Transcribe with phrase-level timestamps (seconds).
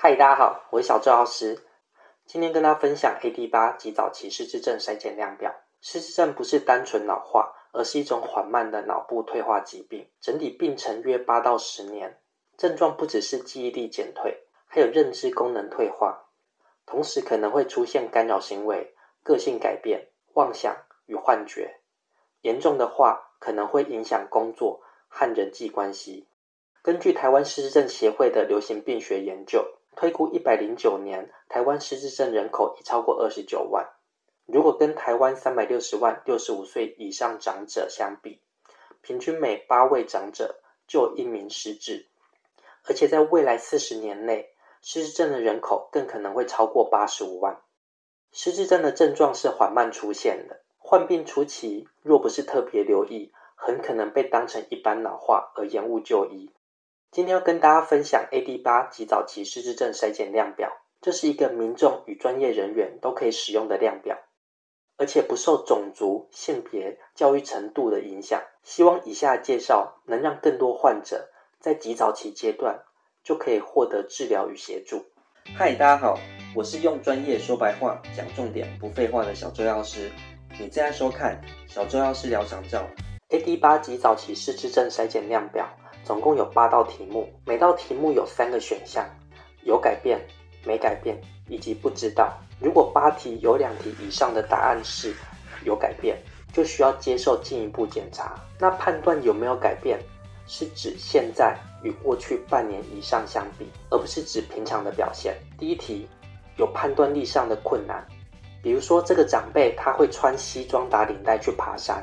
[0.00, 1.58] 嗨，大家好，我是小周老师。
[2.24, 5.52] 今天跟大家分享 AD 八及早期失智症筛检量表。
[5.80, 12.16] 失智症不是单纯老化，而是一种缓慢的脑部退化疾病，整体病程约八到十年。
[12.56, 16.26] 症状不只是记忆力减退，还有认知功能退化，
[16.86, 18.94] 同时可能会出现干扰行为、
[19.24, 20.76] 个性改变、妄想
[21.06, 21.80] 与幻觉。
[22.42, 26.28] 严重的话，可能会影响工作和人际关系。
[26.82, 29.74] 根据台湾失智症协会的流行病学研究。
[30.00, 33.88] 推估一百零九年，台湾失智症人口已超过二十九万。
[34.46, 38.40] 如果跟台湾三百六十万六十五岁以上长者相比，
[39.02, 42.06] 平均每八位长者就有一名失智。
[42.84, 44.50] 而且在未来四十年内，
[44.82, 47.60] 失智症的人口更可能会超过八十五万。
[48.30, 56.52] 失智症的症状是缓慢出现的，患病初期若不是特别留意，很可能被当成一般老化而延误就医。
[57.10, 64.18] 今天要跟大家分享 AD 八及早期失智症筛检量表，这是一个民众与专业人员都可以使用的量表，
[64.98, 68.42] 而且不受种族、性别、教育程度的影响。
[68.62, 72.84] 希望以下介绍能让更多患者在及早期阶段
[73.24, 75.06] 就可以获得治疗与协助。
[75.56, 76.20] 嗨，大家好，
[76.54, 80.12] 我是用专业说白话、讲重点不废话的小周药师。
[80.60, 82.86] 你正在收看小周药师疗长照
[83.30, 85.66] AD 八及早期失智症筛检量表。
[86.08, 89.04] 总共有八道题目，每道题目有三个选项：
[89.64, 90.18] 有改变、
[90.64, 92.32] 没改变以及不知道。
[92.58, 95.12] 如果八题有两题以上的答案是
[95.66, 96.16] 有改变，
[96.50, 98.42] 就需要接受进一步检查。
[98.58, 100.00] 那判断有没有改变，
[100.46, 105.36] 是指现在与过去半年以上相比，而不是指平常的表现。
[105.58, 106.08] 第一题
[106.56, 108.02] 有判断力上的困难，
[108.62, 112.02] 比如说这个长辈他会穿西装打领带去爬山，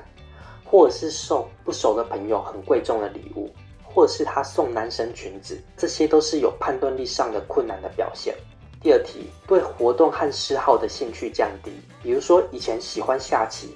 [0.63, 3.49] 或者是送不熟的朋友很贵重的礼物。
[3.95, 8.35] 或者是他送男生裙子，这些都是有判断力上的困难的表现。
[8.81, 11.71] 第二题，对活动和嗜好的兴趣降低，
[12.03, 13.73] 比如说以前喜欢下棋，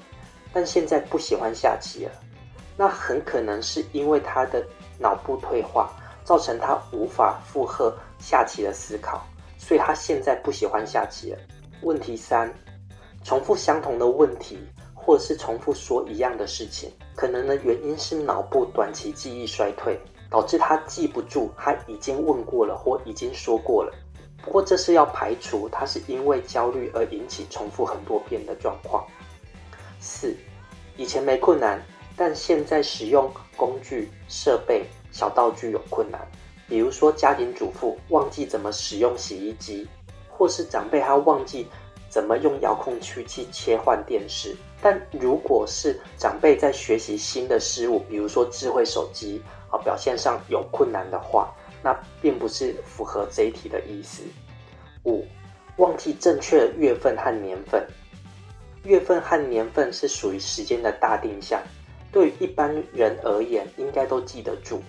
[0.51, 2.11] 但现在不喜欢下棋了，
[2.75, 4.61] 那很可能是因为他的
[4.99, 5.89] 脑部退化，
[6.25, 9.25] 造成他无法负荷下棋的思考，
[9.57, 11.39] 所以他现在不喜欢下棋了。
[11.81, 12.53] 问题三，
[13.23, 14.59] 重复相同的问题。
[15.01, 19.99] 或者是重复说一样的事情，可能的原因是脑部短期记忆衰退，
[20.29, 23.91] 导致他记不住他已经问过了或已经说过了。
[24.43, 29.05] 不过这是要排除他是因为焦虑而引起重复很多遍的状况。
[29.99, 30.35] 四，
[30.95, 31.81] 以前没困难，
[32.15, 36.21] 但现在使用工具、设备、小道具有困难，
[36.67, 39.87] 比如说家庭主妇忘记怎么使用洗衣机，
[40.29, 41.67] 或是长辈他忘记
[42.09, 44.55] 怎么用遥控器去切换电视。
[44.81, 51.53] 但如果是长辈在学习新的事物，比如说智慧手机啊，表现上有困难的话，
[51.83, 54.23] 那并不是符合这一题的意思。
[55.03, 55.25] 五，
[55.77, 57.85] 忘记正确的月份和年份。
[58.83, 61.61] 月份和年份是属于时间的大定向，
[62.11, 64.81] 对于一般人而言，应该都记得住。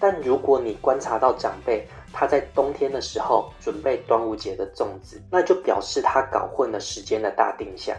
[0.00, 7.94] 但如果你观察到长辈他在冬天的时候准备端午节的粽子，那就表示他搞混了时间的大定向。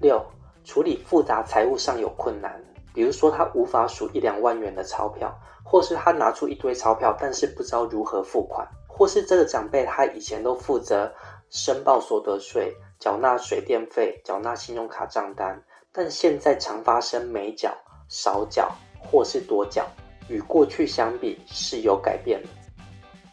[0.00, 0.20] 六。
[0.66, 2.58] 处理复杂财务上有困难，
[2.94, 5.30] 比如说他无法数一两万元的钞票，
[5.62, 11.12] 或是他拿出一堆钞票，但是不知道如何付款，或是这个长辈他以前都负责
[11.50, 17.70] 申报所得税、缴纳水电费、缴纳信用卡账单，但现在常发生没缴、
[18.08, 19.86] 少缴或是多缴，
[20.28, 22.48] 与过去相比是有改变的。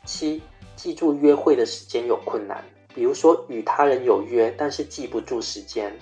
[0.05, 0.41] 七，
[0.75, 2.63] 记住约会的时间有困难，
[2.93, 5.93] 比如说与他人有约，但是记不住时间。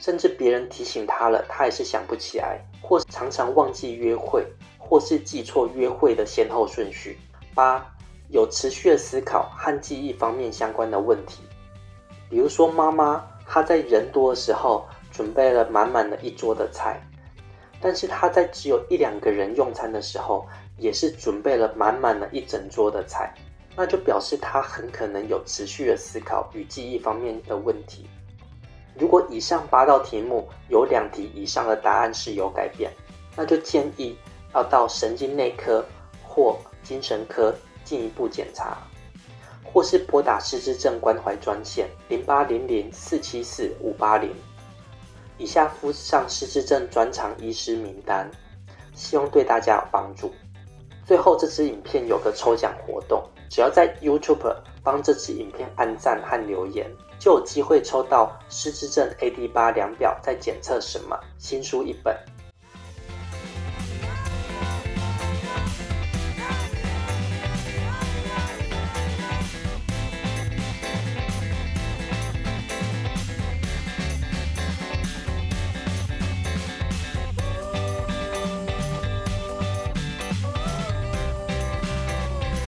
[0.00, 4.46] 甚至别人提醒他了，他也是想不起来，或常常忘记约会，
[4.78, 7.18] 或是记错约会的先后顺序。
[7.52, 7.84] 八，
[8.28, 11.42] 有持续的思考和记忆方面相关的问题，
[12.30, 17.02] 比如说妈妈她在人多的时候准备了满满的一桌的菜，
[17.80, 20.46] 但是她在只有一两个人用餐的时候，
[20.76, 23.34] 也是准备了满满的一整桌的菜，
[23.78, 28.08] 那就表示他很可能有持续的思考与记忆方面的问题。
[28.98, 32.90] 如果以上八道题目有两题以上的答案是有改变，
[33.36, 34.18] 那就建议
[34.52, 35.84] 要到神经内科
[36.24, 37.54] 或精神科
[37.84, 38.78] 进一步检查，
[39.62, 44.34] 或是拨打失智症关怀专线零八零零四七四五八零。
[45.38, 48.28] 以下附上失智症专长医师名单，
[48.92, 50.34] 希望对大家有帮助。
[51.06, 56.90] 最后，这支影片有个抽奖活动，只要在 YouTube 帮这支影片按赞和留言。
[57.18, 62.16] 就有机会抽到失智症 AD 八量表在检测什么新书一本。